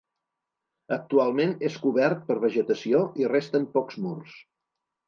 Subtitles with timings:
[0.95, 4.43] Actualment és cobert per vegetació i resten pocs murs.